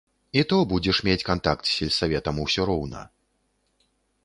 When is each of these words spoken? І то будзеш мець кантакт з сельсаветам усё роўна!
І 0.39 0.43
то 0.53 0.57
будзеш 0.71 1.01
мець 1.07 1.25
кантакт 1.29 1.65
з 1.71 1.75
сельсаветам 1.75 2.35
усё 2.47 2.67
роўна! 2.73 3.05